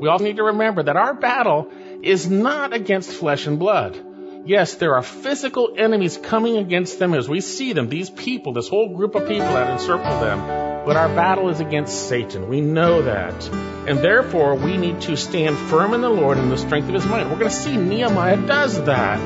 [0.00, 1.70] We all need to remember that our battle
[2.02, 3.98] is not against flesh and blood.
[4.46, 8.68] Yes, there are physical enemies coming against them as we see them, these people, this
[8.68, 10.38] whole group of people that encircle them.
[10.86, 12.48] But our battle is against Satan.
[12.48, 13.48] We know that.
[13.86, 17.04] And therefore, we need to stand firm in the Lord and the strength of his
[17.04, 17.28] might.
[17.28, 19.18] We're going to see Nehemiah does that.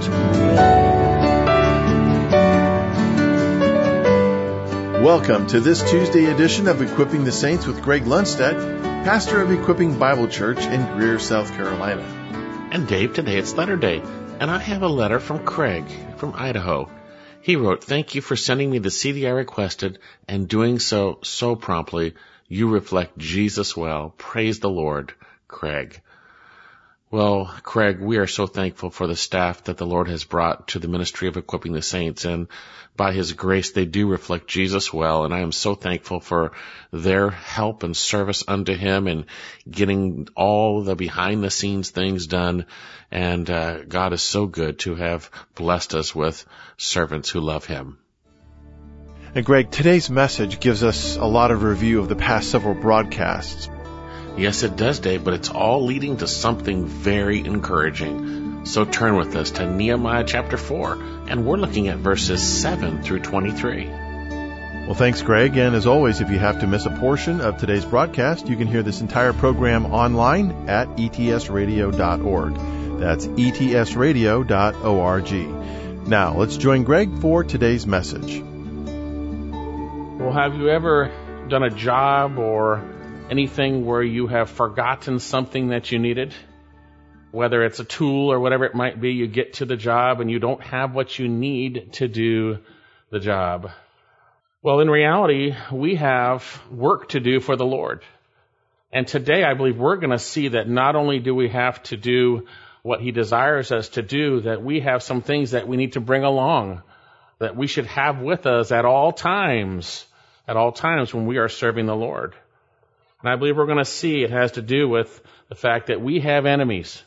[5.02, 9.98] Welcome to this Tuesday edition of Equipping the Saints with Greg Lundstedt, pastor of Equipping
[9.98, 12.02] Bible Church in Greer, South Carolina.
[12.70, 14.00] And Dave, today it's letter day.
[14.38, 15.84] And I have a letter from Craig
[16.18, 16.88] from Idaho.
[17.40, 21.56] He wrote, Thank you for sending me the CD I requested and doing so so
[21.56, 22.14] promptly.
[22.46, 24.14] You reflect Jesus well.
[24.18, 25.12] Praise the Lord,
[25.48, 26.00] Craig.
[27.12, 30.78] Well, Craig, we are so thankful for the staff that the Lord has brought to
[30.78, 32.24] the ministry of equipping the saints.
[32.24, 32.48] And
[32.96, 35.26] by His grace, they do reflect Jesus well.
[35.26, 36.52] And I am so thankful for
[36.90, 39.26] their help and service unto Him and
[39.70, 42.64] getting all the behind the scenes things done.
[43.10, 46.46] And uh, God is so good to have blessed us with
[46.78, 47.98] servants who love Him.
[49.34, 53.68] And Greg, today's message gives us a lot of review of the past several broadcasts.
[54.36, 58.64] Yes, it does, Dave, but it's all leading to something very encouraging.
[58.64, 60.94] So turn with us to Nehemiah chapter 4,
[61.28, 63.86] and we're looking at verses 7 through 23.
[63.86, 65.56] Well, thanks, Greg.
[65.56, 68.66] And as always, if you have to miss a portion of today's broadcast, you can
[68.66, 72.54] hear this entire program online at etsradio.org.
[72.98, 74.48] That's etsradio.org.
[76.08, 78.42] Now, let's join Greg for today's message.
[80.18, 81.12] Well, have you ever
[81.48, 82.82] done a job or
[83.30, 86.34] anything where you have forgotten something that you needed?
[87.30, 90.30] Whether it's a tool or whatever it might be, you get to the job and
[90.30, 92.58] you don't have what you need to do
[93.10, 93.70] the job.
[94.62, 98.02] Well, in reality, we have work to do for the Lord.
[98.92, 101.96] And today I believe we're going to see that not only do we have to
[101.96, 102.46] do
[102.82, 106.00] what He desires us to do, that we have some things that we need to
[106.00, 106.82] bring along,
[107.38, 110.04] that we should have with us at all times,
[110.46, 112.34] at all times when we are serving the Lord.
[113.22, 116.00] And I believe we're going to see it has to do with the fact that
[116.00, 117.02] we have enemies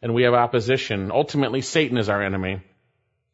[0.00, 1.10] and we have opposition.
[1.10, 2.62] Ultimately, Satan is our enemy.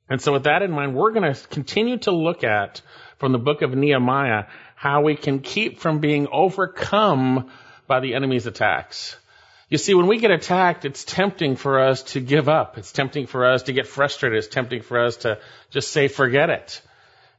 [0.08, 2.80] And so with that in mind, we're going to continue to look at
[3.18, 4.44] from the book of Nehemiah
[4.74, 7.50] how we can keep from being overcome
[7.86, 9.16] by the enemy's attacks.
[9.68, 12.78] You see, when we get attacked, it's tempting for us to give up.
[12.78, 14.38] It's tempting for us to get frustrated.
[14.38, 15.38] It's tempting for us to
[15.70, 16.82] just say, forget it.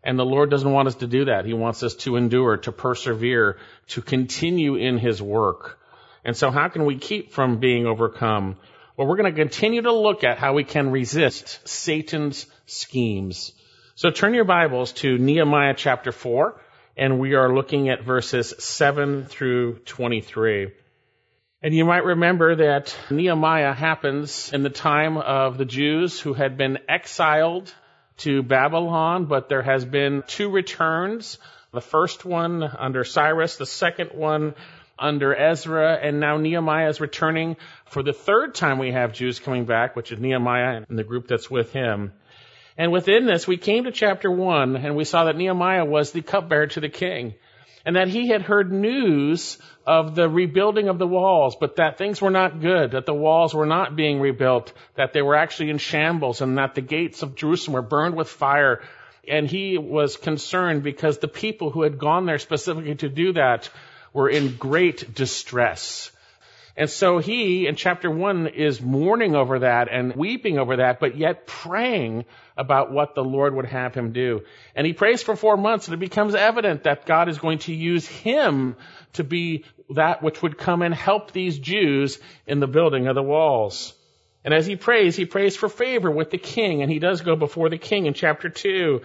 [0.04, 1.46] And the Lord doesn't want us to do that.
[1.46, 3.58] He wants us to endure, to persevere,
[3.90, 5.80] to continue in His work.
[6.26, 8.58] And so how can we keep from being overcome?
[8.98, 13.54] Well, we're going to continue to look at how we can resist Satan's schemes.
[13.96, 16.60] So turn your Bibles to Nehemiah chapter 4,
[16.98, 20.72] and we are looking at verses 7 through 23.
[21.62, 26.58] And you might remember that Nehemiah happens in the time of the Jews who had
[26.58, 27.74] been exiled
[28.18, 31.38] to Babylon, but there has been two returns.
[31.72, 34.56] The first one under Cyrus, the second one
[34.98, 39.66] under Ezra, and now Nehemiah is returning for the third time we have Jews coming
[39.66, 42.14] back, which is Nehemiah and the group that's with him.
[42.78, 46.22] And within this, we came to chapter one and we saw that Nehemiah was the
[46.22, 47.36] cupbearer to the king
[47.86, 52.22] and that he had heard news of the rebuilding of the walls, but that things
[52.22, 55.78] were not good, that the walls were not being rebuilt, that they were actually in
[55.78, 58.82] shambles, and that the gates of Jerusalem were burned with fire.
[59.28, 63.70] And he was concerned because the people who had gone there specifically to do that
[64.14, 66.12] were in great distress.
[66.76, 71.16] And so he, in chapter one, is mourning over that and weeping over that, but
[71.16, 72.26] yet praying
[72.58, 74.42] about what the Lord would have him do.
[74.76, 77.74] And he prays for four months and it becomes evident that God is going to
[77.74, 78.76] use him
[79.14, 83.22] to be that which would come and help these Jews in the building of the
[83.22, 83.94] walls.
[84.44, 87.36] And as he prays, he prays for favor with the king and he does go
[87.36, 89.02] before the king in chapter two.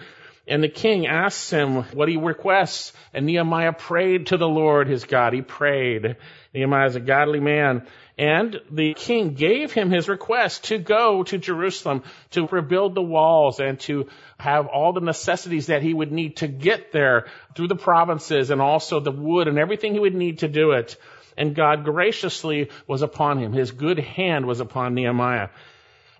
[0.49, 2.91] And the king asks him what he requests.
[3.13, 5.33] And Nehemiah prayed to the Lord his God.
[5.33, 6.17] He prayed.
[6.53, 7.85] Nehemiah is a godly man.
[8.17, 13.59] And the king gave him his request to go to Jerusalem to rebuild the walls
[13.59, 14.09] and to
[14.39, 18.59] have all the necessities that he would need to get there through the provinces and
[18.59, 20.97] also the wood and everything he would need to do it.
[21.37, 23.53] And God graciously was upon him.
[23.53, 25.49] His good hand was upon Nehemiah.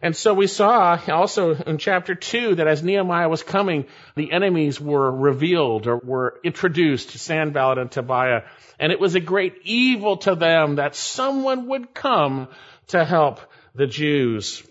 [0.01, 3.85] And so we saw also in chapter 2 that as Nehemiah was coming,
[4.15, 8.43] the enemies were revealed or were introduced, to Sanballat and Tobiah.
[8.79, 12.47] And it was a great evil to them that someone would come
[12.87, 13.41] to help
[13.75, 14.63] the Jews.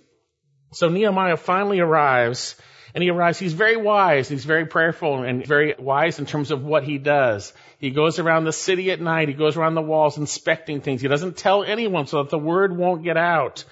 [0.73, 2.57] So Nehemiah finally arrives
[2.95, 6.65] And he arrives, he's very wise, he's very prayerful and very wise in terms of
[6.65, 7.53] what he does.
[7.79, 11.03] He goes around the city at night, he goes around the walls inspecting things.
[11.03, 13.65] He doesn't tell anyone so that the word won't get out.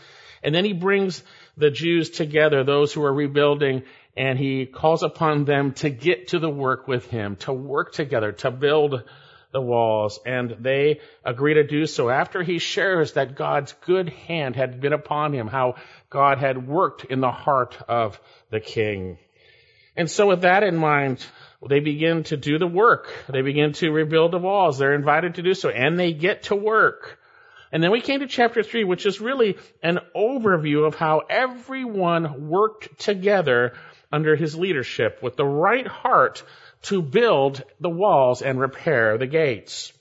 [0.43, 1.25] And then he brings
[1.57, 3.83] the Jews together, those who are rebuilding,
[4.17, 8.33] and he calls upon them to get to the work with him, to work together,
[8.33, 9.03] to build
[9.53, 14.55] the walls, and they agree to do so after he shares that God's good hand
[14.55, 15.77] had been upon him, how
[16.11, 18.21] God had worked in the heart of
[18.51, 19.19] the king.
[19.97, 21.25] And so with that in mind,
[21.67, 23.09] they begin to do the work.
[23.29, 24.79] They begin to rebuild the walls.
[24.79, 27.19] They're invited to do so, and they get to work.
[27.73, 32.49] And then we came to chapter 3, which is really an overview of how everyone
[32.49, 33.75] worked together
[34.13, 36.43] under his leadership with the right heart
[36.83, 39.93] to build the walls and repair the gates.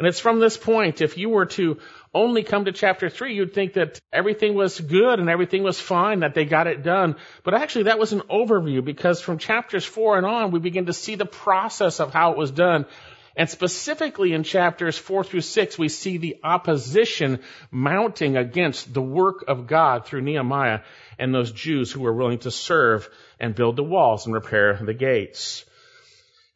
[0.00, 1.78] And it's from this point, if you were to
[2.14, 6.20] only come to chapter 3, you'd think that everything was good and everything was fine,
[6.20, 7.16] that they got it done.
[7.44, 10.94] But actually, that was an overview because from chapters 4 and on, we begin to
[10.94, 12.86] see the process of how it was done.
[13.36, 17.40] And specifically in chapters 4 through 6, we see the opposition
[17.70, 20.80] mounting against the work of God through Nehemiah
[21.18, 24.94] and those Jews who were willing to serve and build the walls and repair the
[24.94, 25.64] gates.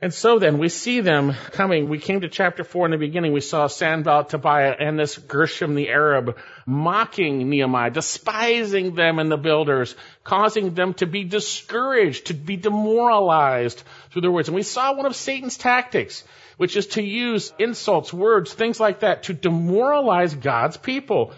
[0.00, 1.88] And so then we see them coming.
[1.88, 3.32] We came to chapter four in the beginning.
[3.32, 6.36] We saw Sanballat, Tobiah, and this Geshem the Arab
[6.66, 13.82] mocking Nehemiah, despising them and the builders, causing them to be discouraged, to be demoralized
[14.10, 14.48] through their words.
[14.48, 16.22] And we saw one of Satan's tactics,
[16.56, 21.32] which is to use insults, words, things like that to demoralize God's people.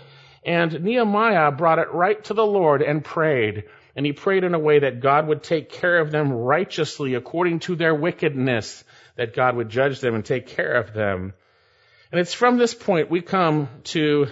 [0.45, 3.65] And Nehemiah brought it right to the Lord and prayed.
[3.97, 7.61] And he prayed in a way that God would take care of them righteously according
[7.61, 8.85] to their wickedness,
[9.17, 11.33] that God would judge them and take care of them.
[12.13, 14.27] And it's from this point we come to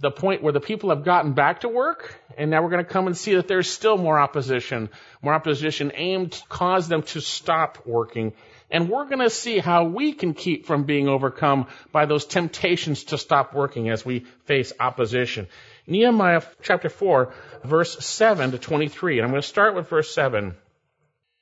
[0.00, 2.90] the point where the people have gotten back to work, and now we're going to
[2.90, 4.90] come and see that there's still more opposition,
[5.22, 8.32] more opposition aimed to cause them to stop working.
[8.70, 13.04] And we're going to see how we can keep from being overcome by those temptations
[13.04, 15.46] to stop working as we face opposition.
[15.86, 17.32] Nehemiah chapter 4,
[17.64, 19.18] verse 7 to 23.
[19.18, 20.54] And I'm going to start with verse 7.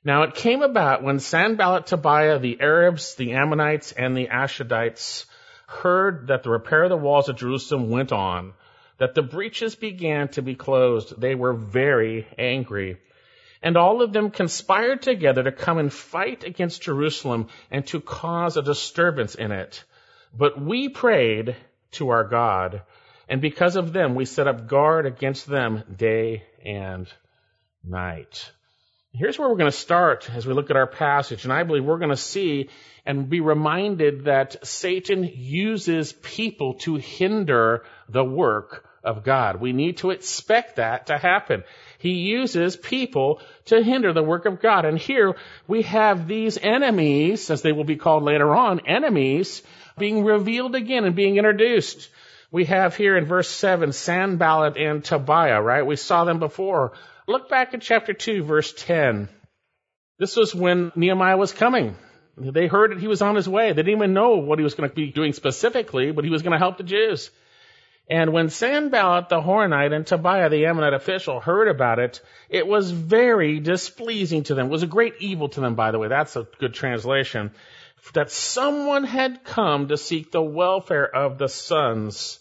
[0.03, 5.25] Now it came about when Sanballat, Tobiah, the Arabs, the Ammonites, and the Ashdodites
[5.65, 8.53] heard that the repair of the walls of Jerusalem went on,
[8.97, 12.97] that the breaches began to be closed, they were very angry.
[13.63, 18.57] And all of them conspired together to come and fight against Jerusalem and to cause
[18.57, 19.83] a disturbance in it.
[20.37, 21.55] But we prayed
[21.93, 22.81] to our God
[23.29, 27.07] and because of them, we set up guard against them day and
[27.83, 28.51] night.
[29.13, 31.43] Here's where we're going to start as we look at our passage.
[31.43, 32.69] And I believe we're going to see
[33.05, 39.59] and be reminded that Satan uses people to hinder the work of God.
[39.59, 41.63] We need to expect that to happen.
[41.99, 44.85] He uses people to hinder the work of God.
[44.85, 45.35] And here
[45.67, 49.61] we have these enemies, as they will be called later on, enemies
[49.97, 52.09] being revealed again and being introduced
[52.53, 55.83] we have here in verse 7 Sanballat and Tobiah, right?
[55.83, 56.93] We saw them before.
[57.27, 59.27] Look back at chapter 2, verse 10.
[60.19, 61.95] This was when Nehemiah was coming.
[62.37, 63.69] They heard that he was on his way.
[63.69, 66.43] They didn't even know what he was going to be doing specifically, but he was
[66.43, 67.31] going to help the Jews.
[68.09, 72.91] And when Sanballat the Horonite and Tobiah the Ammonite official heard about it, it was
[72.91, 74.67] very displeasing to them.
[74.67, 76.09] It was a great evil to them, by the way.
[76.09, 77.51] That's a good translation.
[78.13, 82.39] That someone had come to seek the welfare of the sons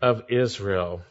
[0.00, 1.02] of Israel.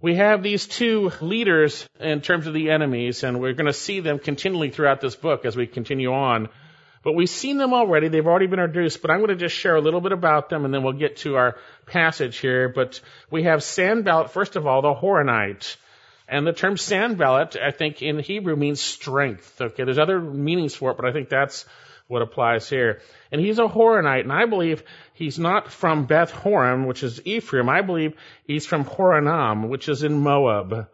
[0.00, 4.00] We have these two leaders in terms of the enemies, and we're going to see
[4.00, 6.48] them continually throughout this book as we continue on.
[7.04, 8.08] But we've seen them already.
[8.08, 10.64] They've already been introduced, but I'm going to just share a little bit about them
[10.64, 11.56] and then we'll get to our
[11.86, 12.70] passage here.
[12.70, 15.76] But we have Sanballat, first of all, the Horonite.
[16.26, 19.60] And the term Sanballat, I think in Hebrew means strength.
[19.60, 21.66] Okay, there's other meanings for it, but I think that's
[22.08, 23.02] what applies here.
[23.30, 24.82] And he's a Horonite, and I believe
[25.12, 27.68] he's not from Beth Horon, which is Ephraim.
[27.68, 28.14] I believe
[28.46, 30.88] he's from Horonaim, which is in Moab.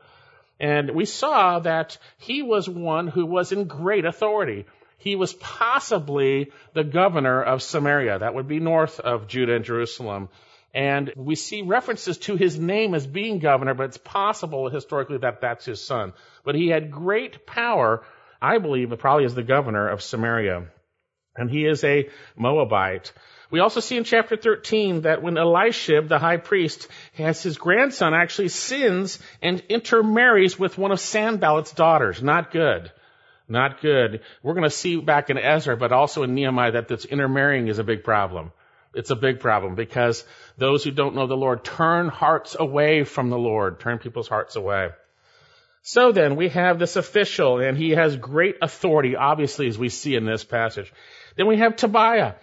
[0.59, 4.67] And we saw that he was one who was in great authority.
[5.01, 8.21] He was possibly the governor of Samaria.
[8.21, 10.29] That would be north of Judah and Jerusalem.
[10.73, 15.41] And we see references to his name as being governor, but it's possible historically that
[15.41, 16.13] that's his son.
[16.45, 18.05] But he had great power,
[18.41, 20.69] I believe, probably as the governor of Samaria
[21.37, 23.13] and he is a Moabite.
[23.51, 28.15] We also see in chapter 13 that when Eliashib, the high priest, has his grandson
[28.15, 32.23] actually sins and intermarries with one of Sanballat's daughters.
[32.23, 32.93] Not good.
[33.51, 34.21] Not good.
[34.43, 37.81] We're going to see back in Ezra, but also in Nehemiah, that this intermarrying is
[37.81, 38.53] a big problem.
[38.95, 40.25] It's a big problem because
[40.57, 44.55] those who don't know the Lord turn hearts away from the Lord, turn people's hearts
[44.55, 44.91] away.
[45.83, 50.15] So then we have this official and he has great authority, obviously, as we see
[50.15, 50.93] in this passage.
[51.37, 52.35] Then we have Tobiah.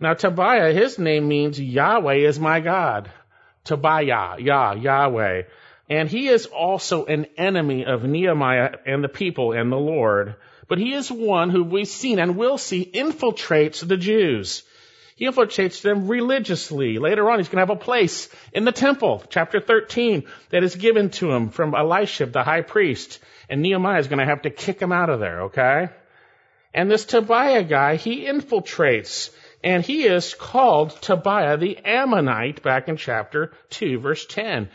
[0.00, 3.10] Now Tobiah, his name means Yahweh is my God.
[3.64, 5.42] Tobiah, Yah, Yahweh.
[5.88, 10.36] And he is also an enemy of Nehemiah and the people and the Lord.
[10.68, 14.62] But he is one who we've seen and will see infiltrates the Jews.
[15.16, 16.98] He infiltrates them religiously.
[16.98, 20.74] Later on, he's going to have a place in the temple, chapter 13, that is
[20.74, 23.20] given to him from Elisha, the high priest.
[23.48, 25.90] And Nehemiah is going to have to kick him out of there, okay?
[26.72, 29.30] And this Tobiah guy, he infiltrates.
[29.62, 34.68] And he is called Tobiah the Ammonite back in chapter 2, verse 10.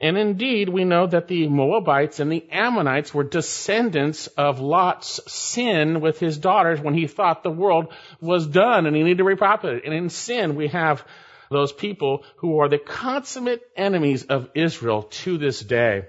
[0.00, 6.00] And indeed, we know that the Moabites and the Ammonites were descendants of Lot's sin
[6.00, 9.84] with his daughters when he thought the world was done and he needed to repopulate.
[9.84, 11.04] And in sin, we have
[11.50, 16.04] those people who are the consummate enemies of Israel to this day.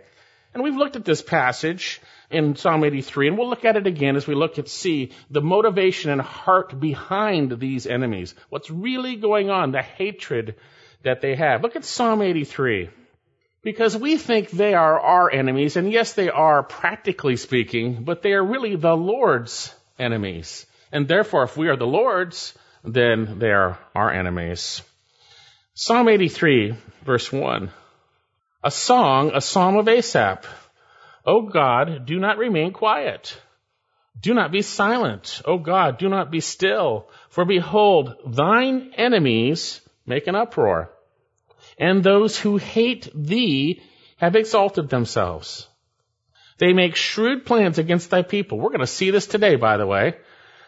[0.53, 4.15] And we've looked at this passage in Psalm 83, and we'll look at it again
[4.15, 8.35] as we look at see the motivation and heart behind these enemies.
[8.49, 10.55] What's really going on, the hatred
[11.03, 11.63] that they have.
[11.63, 12.89] Look at Psalm 83.
[13.61, 18.31] Because we think they are our enemies, and yes, they are practically speaking, but they
[18.31, 20.65] are really the Lord's enemies.
[20.91, 24.81] And therefore, if we are the Lord's, then they are our enemies.
[25.73, 27.69] Psalm 83, verse 1.
[28.63, 30.45] A song, a psalm of Asaph.
[31.25, 33.39] O God, do not remain quiet.
[34.19, 35.41] Do not be silent.
[35.45, 37.09] O God, do not be still.
[37.29, 40.91] For behold, thine enemies make an uproar
[41.79, 43.81] and those who hate thee
[44.17, 45.67] have exalted themselves.
[46.57, 48.59] They make shrewd plans against thy people.
[48.59, 50.17] We're going to see this today, by the way.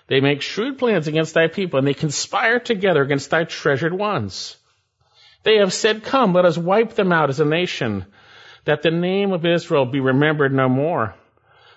[0.07, 4.55] They make shrewd plans against thy people, and they conspire together against thy treasured ones.
[5.43, 8.05] They have said, Come, let us wipe them out as a nation,
[8.63, 11.15] that the name of Israel be remembered no more.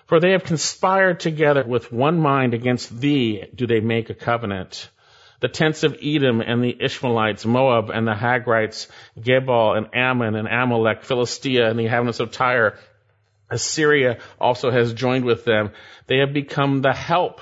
[0.05, 4.89] For they have conspired together with one mind against thee, do they make a covenant
[5.39, 8.87] the tents of Edom and the Ishmaelites, Moab and the Hagrites,
[9.19, 12.77] Gebal and Ammon and Amalek, Philistia and the inhabitants of Tyre.
[13.49, 15.71] Assyria also has joined with them.
[16.07, 17.41] They have become the help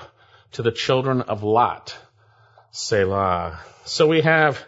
[0.53, 1.97] to the children of Lot.
[2.71, 3.59] Selah.
[3.85, 4.63] So we have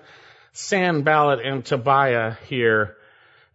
[0.54, 2.96] Sanballat and Tobiah here,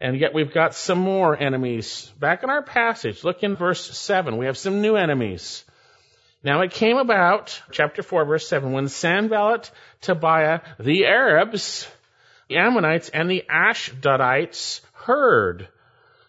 [0.00, 2.12] and yet we've got some more enemies.
[2.18, 5.64] Back in our passage, look in verse 7, we have some new enemies.
[6.42, 9.70] Now it came about, chapter 4, verse 7, when Sanballat,
[10.00, 11.86] Tobiah, the Arabs,
[12.48, 15.68] the Ammonites, and the Ashdodites heard.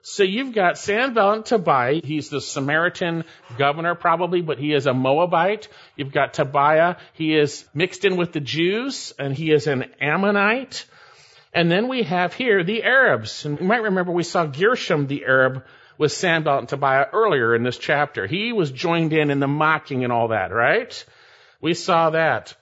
[0.02, 2.02] So you've got Sanballat Tobiah.
[2.04, 3.24] He's the Samaritan
[3.58, 5.68] governor probably, but he is a Moabite.
[5.96, 6.96] You've got Tobiah.
[7.14, 10.86] He is mixed in with the Jews, and he is an Ammonite.
[11.54, 13.46] And then we have here the Arabs.
[13.46, 15.64] And you might remember we saw Geshem the Arab
[16.02, 18.26] with Sanballat and Tobiah earlier in this chapter.
[18.26, 21.06] He was joined in in the mocking and all that, right?
[21.62, 22.56] We saw that.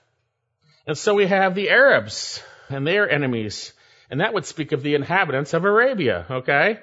[0.86, 3.72] And so we have the Arabs and their enemies.
[4.10, 6.80] And that would speak of the inhabitants of Arabia, okay?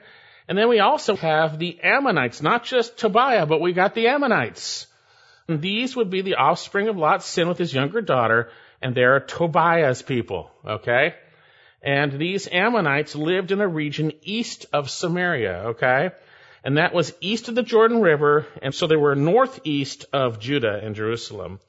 [0.47, 4.87] And then we also have the Ammonites, not just Tobiah, but we got the Ammonites.
[5.47, 8.49] And these would be the offspring of Lot's sin with his younger daughter,
[8.81, 11.13] and they're Tobiah's people, okay?
[11.83, 16.13] And these Ammonites lived in a region east of Samaria, okay?
[16.63, 20.79] And that was east of the Jordan River, and so they were northeast of Judah
[20.81, 21.59] and Jerusalem.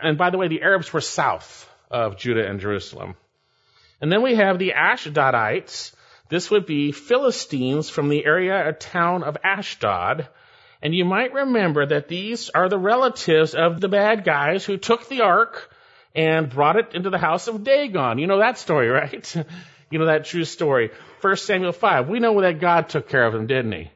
[0.00, 3.14] And by the way, the Arabs were south of Judah and Jerusalem.
[4.00, 5.94] And then we have the Ashdodites.
[6.28, 10.28] This would be Philistines from the area or town of Ashdod.
[10.82, 15.08] And you might remember that these are the relatives of the bad guys who took
[15.08, 15.70] the ark
[16.14, 18.18] and brought it into the house of Dagon.
[18.18, 19.36] You know that story, right?
[19.90, 20.90] you know that true story.
[21.20, 22.08] 1 Samuel 5.
[22.08, 23.90] We know that God took care of them, didn't he?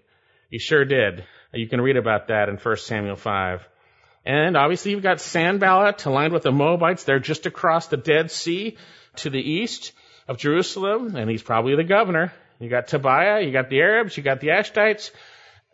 [0.50, 1.24] He sure did.
[1.54, 3.66] You can read about that in 1 Samuel 5.
[4.26, 7.04] And obviously you've got Sanballat aligned with the Moabites.
[7.04, 8.76] They're just across the Dead Sea
[9.16, 9.92] to the east
[10.28, 12.32] of Jerusalem, and he's probably the governor.
[12.58, 15.10] You got Tobiah, you got the Arabs, you got the Ashdodites.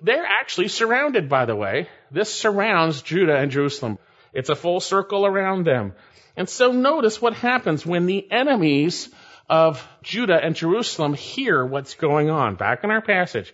[0.00, 1.88] They're actually surrounded, by the way.
[2.10, 3.98] This surrounds Judah and Jerusalem.
[4.32, 5.94] It's a full circle around them.
[6.36, 9.08] And so notice what happens when the enemies
[9.48, 12.56] of Judah and Jerusalem hear what's going on.
[12.56, 13.52] Back in our passage.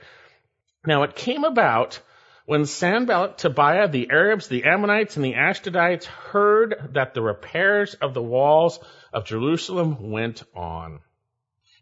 [0.87, 2.01] Now it came about
[2.45, 8.15] when Sanballat, Tobiah, the Arabs, the Ammonites, and the Ashdodites heard that the repairs of
[8.15, 8.81] the walls
[9.13, 11.01] of Jerusalem went on,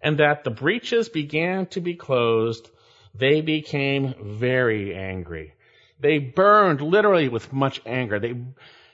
[0.02, 2.68] and that the breaches began to be closed,
[3.14, 5.54] they became very angry.
[5.98, 8.18] They burned literally with much anger.
[8.18, 8.34] They,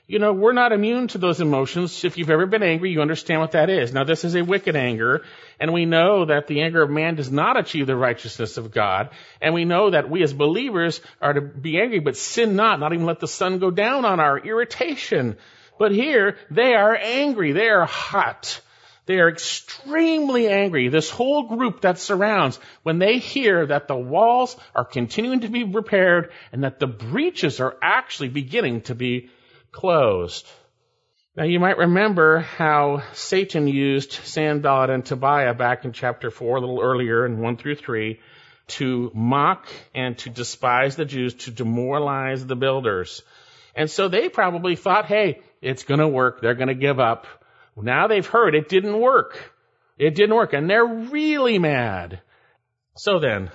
[0.09, 2.05] You know, we're not immune to those emotions.
[2.05, 3.91] If you've ever been angry, you understand what that is.
[3.91, 5.25] Now, this is a wicked anger,
[5.59, 9.09] and we know that the anger of man does not achieve the righteousness of God.
[9.41, 12.93] And we know that we as believers are to be angry, but sin not, not
[12.93, 15.35] even let the sun go down on our irritation.
[15.77, 17.51] But here, they are angry.
[17.51, 18.61] They are hot.
[19.07, 20.87] They are extremely angry.
[20.87, 25.65] This whole group that surrounds, when they hear that the walls are continuing to be
[25.65, 29.31] repaired and that the breaches are actually beginning to be
[29.71, 30.47] closed.
[31.35, 36.59] Now you might remember how Satan used Sanballat and Tobiah back in chapter 4, a
[36.59, 38.19] little earlier in 1 through 3,
[38.67, 43.21] to mock and to despise the Jews, to demoralize the builders.
[43.75, 46.41] And so they probably thought, hey, it's gonna work.
[46.41, 47.27] They're gonna give up.
[47.75, 49.53] Now they've heard it didn't work.
[49.99, 52.21] It didn't work and they're really mad.
[52.95, 53.51] So then,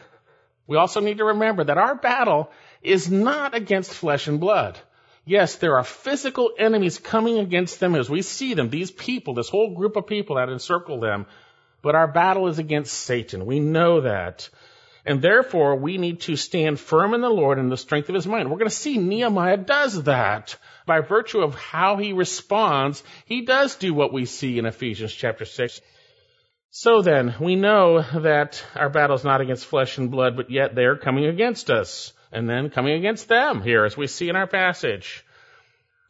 [0.68, 2.50] we also need to remember that our battle
[2.80, 4.78] is not against flesh and blood.
[5.24, 9.48] Yes, there are physical enemies coming against them as we see them, these people, this
[9.48, 11.26] whole group of people that encircle them.
[11.80, 13.46] But our battle is against Satan.
[13.46, 14.48] We know that.
[15.04, 18.26] And therefore, we need to stand firm in the Lord and the strength of his
[18.26, 18.50] mind.
[18.50, 23.76] We're going to see Nehemiah does that by virtue of how he responds, he does
[23.76, 25.80] do what we see in Ephesians chapter 6.
[26.70, 30.74] So then, we know that our battle is not against flesh and blood, but yet
[30.74, 34.46] they're coming against us, and then coming against them here, as we see in our
[34.46, 35.24] passage.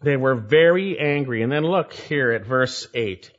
[0.00, 1.42] They were very angry.
[1.42, 3.30] And then look here at verse 8.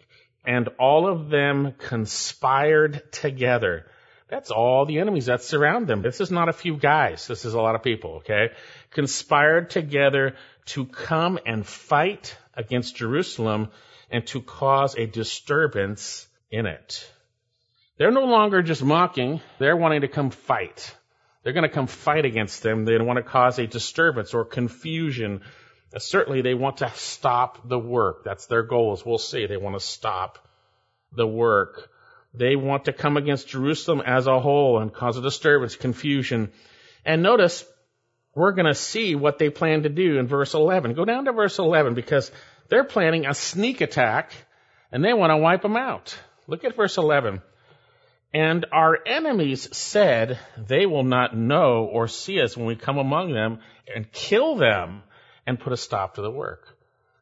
[0.46, 3.86] And all of them conspired together.
[4.30, 6.02] That's all the enemies that surround them.
[6.02, 7.28] This is not a few guys.
[7.28, 8.50] This is a lot of people, okay?
[8.92, 10.36] Conspired together
[10.68, 13.70] to come and fight against Jerusalem
[14.10, 17.10] and to cause a disturbance in it.
[17.98, 19.42] They're no longer just mocking.
[19.60, 20.96] They're wanting to come fight.
[21.44, 22.86] They're going to come fight against them.
[22.86, 25.42] They want to cause a disturbance or confusion.
[25.94, 28.24] Uh, certainly they want to stop the work.
[28.24, 29.46] That's their goal as we'll see.
[29.46, 30.40] They want to stop
[31.12, 31.90] the work.
[32.34, 36.52] They want to come against Jerusalem as a whole and cause a disturbance, confusion.
[37.06, 37.66] And notice,
[38.34, 40.94] we're going to see what they plan to do in verse 11.
[40.94, 42.32] Go down to verse 11 because
[42.70, 44.32] they're planning a sneak attack
[44.92, 46.18] and they want to wipe them out.
[46.48, 47.42] Look at verse 11.
[48.34, 53.32] And our enemies said, they will not know or see us when we come among
[53.32, 53.60] them
[53.94, 55.04] and kill them
[55.46, 56.76] and put a stop to the work.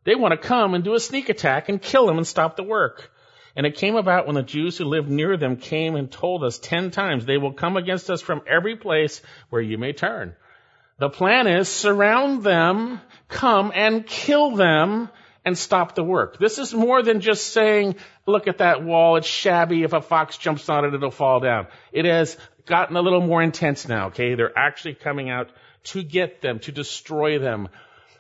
[0.06, 2.64] They want to come and do a sneak attack and kill them and stop the
[2.64, 3.12] work.
[3.56, 6.58] And it came about when the Jews who lived near them came and told us
[6.58, 10.36] ten times, they will come against us from every place where you may turn.
[10.98, 15.10] The plan is surround them, come and kill them,
[15.44, 16.38] and stop the work.
[16.38, 20.38] This is more than just saying, look at that wall, it's shabby, if a fox
[20.38, 21.68] jumps on it, it'll fall down.
[21.92, 24.36] It has gotten a little more intense now, okay?
[24.36, 25.50] They're actually coming out
[25.86, 27.70] to get them, to destroy them.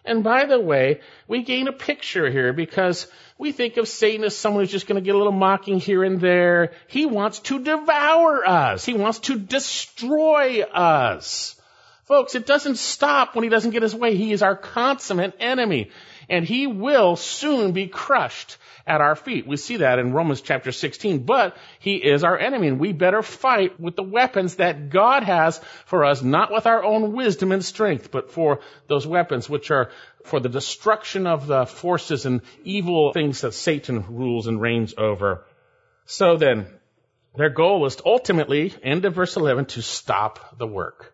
[0.04, 3.08] And by the way, we gain a picture here because
[3.38, 6.04] we think of Satan as someone who's just going to get a little mocking here
[6.04, 6.72] and there.
[6.88, 8.84] He wants to devour us.
[8.84, 11.56] He wants to destroy us.
[12.06, 14.16] Folks, it doesn't stop when he doesn't get his way.
[14.16, 15.92] He is our consummate enemy.
[16.32, 19.46] And he will soon be crushed at our feet.
[19.46, 21.26] We see that in Romans chapter 16.
[21.26, 25.60] But he is our enemy, and we better fight with the weapons that God has
[25.86, 29.92] for us, not with our own wisdom and strength, but for those weapons which are
[30.24, 35.44] for the destruction of the forces and evil things that Satan rules and reigns over.
[36.06, 36.66] So then,
[37.36, 41.14] their goal is ultimately, end of verse 11, to stop the work.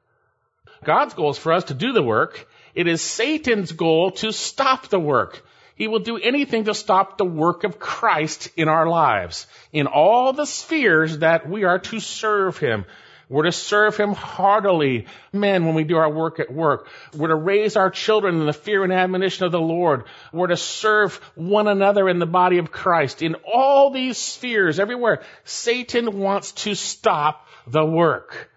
[0.84, 2.48] God's goal is for us to do the work.
[2.78, 5.44] It is Satan's goal to stop the work.
[5.74, 10.32] He will do anything to stop the work of Christ in our lives, in all
[10.32, 12.86] the spheres that we are to serve Him.
[13.30, 15.08] We're to serve Him heartily.
[15.34, 16.88] Men, when we do our work at work.
[17.16, 20.04] We're to raise our children in the fear and admonition of the Lord.
[20.32, 23.24] We're to serve one another in the body of Christ.
[23.24, 28.52] In all these spheres, everywhere, Satan wants to stop the work.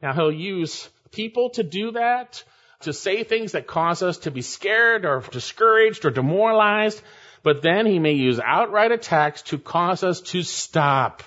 [0.00, 2.42] Now, he'll use people to do that,
[2.80, 7.00] to say things that cause us to be scared or discouraged or demoralized,
[7.42, 11.22] but then he may use outright attacks to cause us to stop,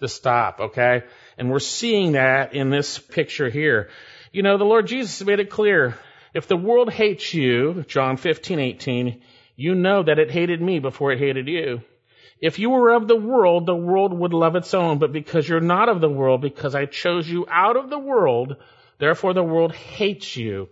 [0.00, 1.02] to stop, okay?
[1.38, 3.90] And we're seeing that in this picture here.
[4.32, 5.96] You know, the Lord Jesus made it clear.
[6.34, 9.22] If the world hates you, John 15, 18,
[9.56, 11.82] you know that it hated me before it hated you.
[12.40, 15.60] If you were of the world, the world would love its own, but because you're
[15.60, 18.56] not of the world, because I chose you out of the world,
[19.02, 20.68] Therefore the world hates you.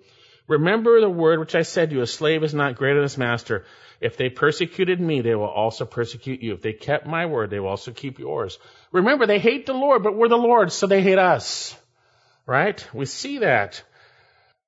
[0.50, 3.16] Remember the word which I said to you, a slave is not greater than his
[3.16, 3.64] master.
[4.00, 6.54] If they persecuted me, they will also persecute you.
[6.54, 8.58] If they kept my word, they will also keep yours.
[8.90, 11.78] Remember, they hate the Lord, but we're the Lord, so they hate us.
[12.46, 12.84] Right?
[12.92, 13.80] We see that.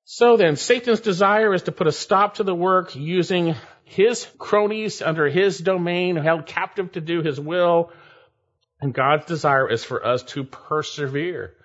[0.05, 5.01] So then, Satan's desire is to put a stop to the work using his cronies
[5.01, 7.91] under his domain, held captive to do his will.
[8.79, 11.55] And God's desire is for us to persevere.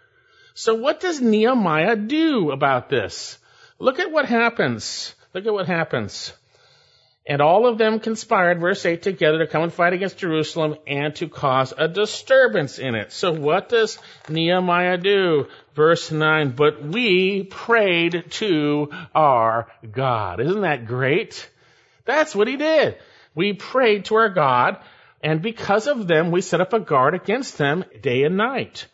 [0.55, 3.39] So what does Nehemiah do about this?
[3.79, 5.15] Look at what happens.
[5.35, 6.33] Look at what happens.
[7.29, 11.15] And all of them conspired, verse 8, together to come and fight against Jerusalem and
[11.17, 13.13] to cause a disturbance in it.
[13.13, 13.99] So what does
[14.31, 15.49] Nehemiah do?
[15.75, 20.41] Verse 9, but we prayed to our God.
[20.41, 21.51] Isn't that great?
[22.07, 22.97] That's what he did.
[23.35, 24.79] We prayed to our God,
[25.23, 28.87] and because of them, we set up a guard against them day and night.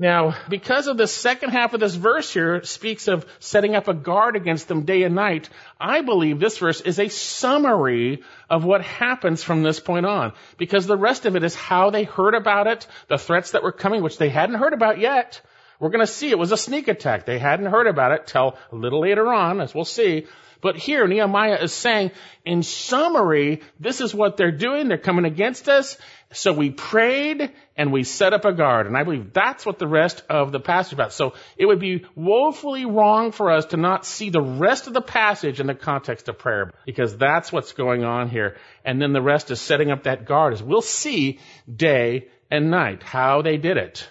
[0.00, 3.92] Now, because of the second half of this verse here speaks of setting up a
[3.92, 8.80] guard against them day and night, I believe this verse is a summary of what
[8.80, 10.32] happens from this point on.
[10.56, 13.72] Because the rest of it is how they heard about it, the threats that were
[13.72, 15.42] coming, which they hadn't heard about yet.
[15.78, 17.26] We're going to see it was a sneak attack.
[17.26, 20.26] They hadn't heard about it till a little later on, as we'll see.
[20.62, 22.10] But here, Nehemiah is saying,
[22.44, 24.88] in summary, this is what they're doing.
[24.88, 25.96] They're coming against us.
[26.32, 28.86] So we prayed and we set up a guard.
[28.86, 31.12] And I believe that's what the rest of the passage about.
[31.12, 35.00] So it would be woefully wrong for us to not see the rest of the
[35.00, 38.56] passage in the context of prayer because that's what's going on here.
[38.84, 41.40] And then the rest is setting up that guard as we'll see
[41.74, 44.08] day and night, how they did it.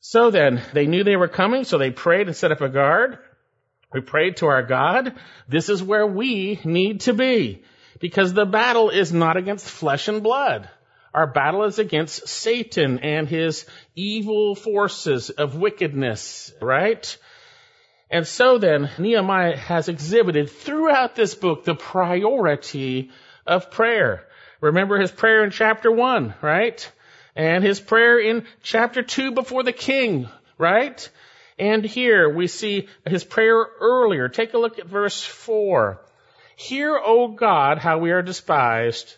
[0.00, 3.18] So then, they knew they were coming, so they prayed and set up a guard.
[3.92, 5.14] We prayed to our God.
[5.48, 7.62] This is where we need to be.
[8.00, 10.68] Because the battle is not against flesh and blood.
[11.14, 17.16] Our battle is against Satan and his evil forces of wickedness, right?
[18.10, 23.10] And so then, Nehemiah has exhibited throughout this book the priority
[23.46, 24.26] of prayer.
[24.60, 26.90] Remember his prayer in chapter one, right?
[27.34, 31.08] And his prayer in chapter two before the king, right?
[31.58, 34.28] And here we see his prayer earlier.
[34.28, 36.00] Take a look at verse 4.
[36.56, 39.16] Hear, O God, how we are despised.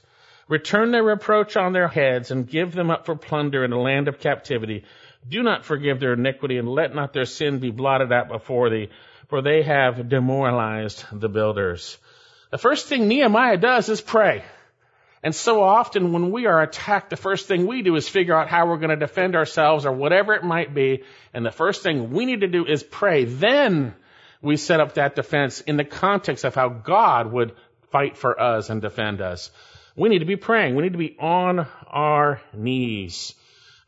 [0.48, 4.09] Return their reproach on their heads and give them up for plunder in the land
[4.09, 4.85] of captivity.
[5.28, 8.90] Do not forgive their iniquity and let not their sin be blotted out before thee,
[9.28, 11.96] for they have demoralized the builders.
[12.50, 14.44] The first thing Nehemiah does is pray.
[15.22, 18.48] And so often when we are attacked, the first thing we do is figure out
[18.48, 21.02] how we're going to defend ourselves or whatever it might be.
[21.33, 23.24] And the first thing we need to do is pray.
[23.24, 23.94] Then
[24.42, 27.54] we set up that defense in the context of how God would
[27.90, 29.50] fight for us and defend us.
[29.96, 30.74] We need to be praying.
[30.74, 33.35] We need to be on our knees.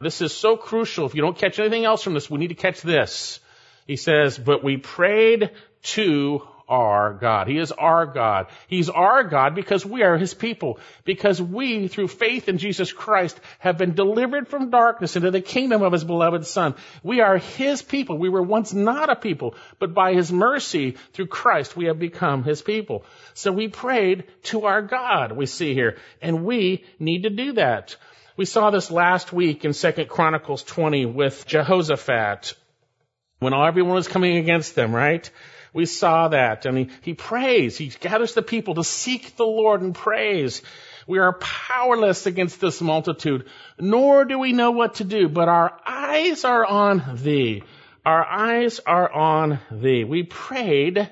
[0.01, 1.07] This is so crucial.
[1.07, 3.41] If you don't catch anything else from this, we need to catch this.
[3.87, 5.51] He says, but we prayed
[5.83, 7.49] to our God.
[7.49, 8.47] He is our God.
[8.69, 10.81] He's our God because we are His people.
[11.05, 15.83] Because we, through faith in Jesus Christ, have been delivered from darkness into the kingdom
[15.83, 16.75] of His beloved Son.
[17.03, 18.19] We are His people.
[18.19, 22.43] We were once not a people, but by His mercy, through Christ, we have become
[22.43, 23.05] His people.
[23.35, 25.97] So we prayed to our God, we see here.
[26.21, 27.97] And we need to do that.
[28.37, 32.55] We saw this last week in 2 Chronicles 20 with Jehoshaphat
[33.39, 35.31] when everyone was coming against them, right?
[35.77, 36.65] We saw that.
[36.65, 37.77] And he, he prays.
[37.77, 40.63] He gathers the people to seek the Lord and praise.
[41.07, 43.47] We are powerless against this multitude,
[43.79, 47.63] nor do we know what to do, but our eyes are on thee.
[48.07, 50.05] Our eyes are on thee.
[50.05, 51.11] We prayed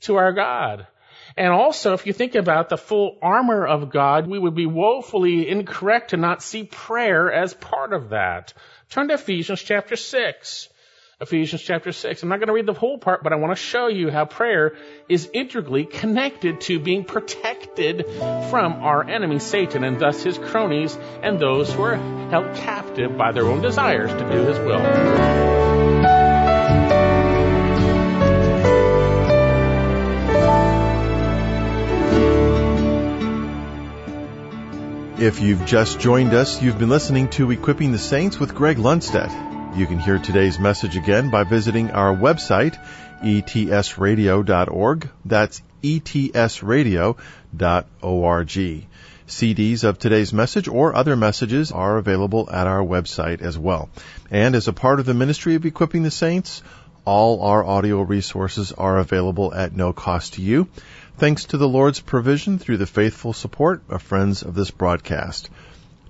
[0.00, 0.88] to our God.
[1.36, 5.48] And also, if you think about the full armor of God, we would be woefully
[5.48, 8.52] incorrect to not see prayer as part of that.
[8.90, 10.68] Turn to Ephesians chapter 6.
[11.22, 12.24] Ephesians chapter 6.
[12.24, 14.24] I'm not going to read the whole part, but I want to show you how
[14.24, 14.74] prayer
[15.08, 18.04] is integrally connected to being protected
[18.50, 23.30] from our enemy Satan and thus his cronies and those who are held captive by
[23.30, 24.82] their own desires to do his will.
[35.20, 39.51] If you've just joined us, you've been listening to Equipping the Saints with Greg Lundstedt.
[39.74, 42.78] You can hear today's message again by visiting our website,
[43.22, 45.08] etsradio.org.
[45.24, 47.16] That's etsradio.org.
[49.26, 53.88] CDs of today's message or other messages are available at our website as well.
[54.30, 56.62] And as a part of the ministry of equipping the saints,
[57.06, 60.68] all our audio resources are available at no cost to you,
[61.16, 65.48] thanks to the Lord's provision through the faithful support of friends of this broadcast.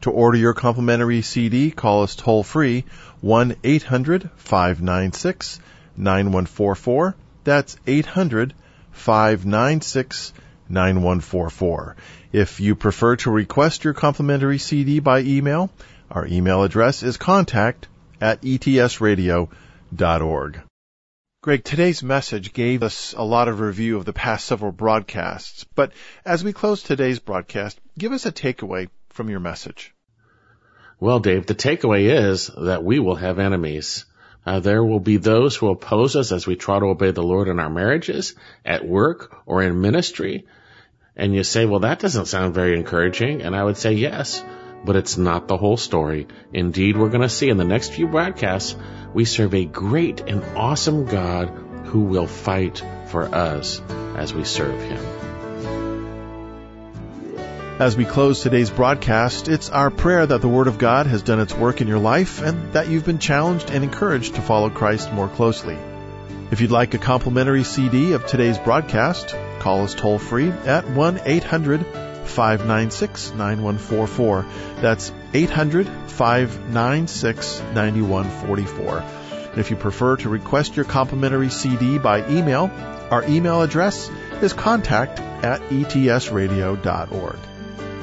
[0.03, 2.85] To order your complimentary CD, call us toll free
[3.21, 5.61] 1 800 596
[5.97, 7.15] 9144.
[7.45, 8.53] That's 800
[8.91, 10.33] 596
[10.69, 11.97] 9144.
[12.33, 15.71] If you prefer to request your complimentary CD by email,
[16.11, 17.87] our email address is contact
[18.21, 19.51] at etsradio.org.
[21.43, 25.93] Greg, today's message gave us a lot of review of the past several broadcasts, but
[26.25, 29.95] as we close today's broadcast, give us a takeaway from your message.
[30.99, 34.05] Well, Dave, the takeaway is that we will have enemies.
[34.45, 37.49] Uh, there will be those who oppose us as we try to obey the Lord
[37.49, 40.47] in our marriages, at work, or in ministry.
[41.17, 43.43] And you say, well, that doesn't sound very encouraging.
[43.43, 44.43] And I would say, yes,
[44.85, 46.27] but it's not the whole story.
[46.53, 48.77] Indeed, we're going to see in the next few broadcasts,
[49.15, 51.49] we serve a great and awesome God
[51.87, 53.81] who will fight for us
[54.17, 55.22] as we serve Him.
[57.83, 61.41] As we close today's broadcast, it's our prayer that the Word of God has done
[61.41, 65.13] its work in your life and that you've been challenged and encouraged to follow Christ
[65.13, 65.77] more closely.
[66.53, 71.23] If you'd like a complimentary CD of today's broadcast, call us toll free at 1
[71.25, 71.85] 800
[72.25, 74.47] 596 9144.
[74.77, 78.99] That's 800 596 9144.
[78.99, 82.71] And if you prefer to request your complimentary CD by email,
[83.11, 84.09] our email address
[84.41, 87.39] is contact at etsradio.org.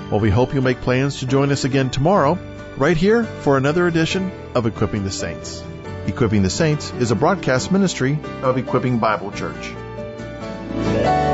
[0.10, 2.40] Well, we hope you'll make plans to join us again tomorrow,
[2.78, 5.64] right here, for another edition of Equipping the Saints.
[6.08, 11.29] Equipping the Saints is a broadcast ministry of Equipping Bible Church.